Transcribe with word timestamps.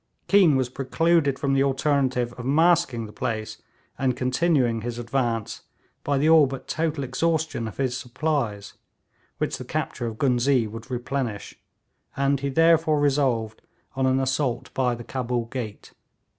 Keane 0.27 0.55
was 0.55 0.67
precluded 0.67 1.37
from 1.37 1.53
the 1.53 1.61
alternative 1.61 2.33
of 2.33 2.43
masking 2.43 3.05
the 3.05 3.11
place 3.13 3.61
and 3.99 4.17
continuing 4.17 4.81
his 4.81 4.97
advance 4.97 5.61
by 6.03 6.17
the 6.17 6.27
all 6.27 6.47
but 6.47 6.67
total 6.67 7.03
exhaustion 7.03 7.67
of 7.67 7.77
his 7.77 7.95
supplies, 7.95 8.73
which 9.37 9.59
the 9.59 9.63
capture 9.63 10.07
of 10.07 10.17
Ghuznee 10.17 10.65
would 10.65 10.89
replenish, 10.89 11.53
and 12.17 12.39
he 12.39 12.49
therefore 12.49 12.99
resolved 12.99 13.61
on 13.95 14.07
an 14.07 14.19
assault 14.19 14.73
by 14.73 14.95
the 14.95 15.03
Cabul 15.03 15.45
gate. 15.51 15.91